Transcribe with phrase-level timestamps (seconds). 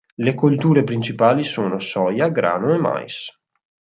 [0.15, 3.27] Le colture principali sono soia, grano e mais.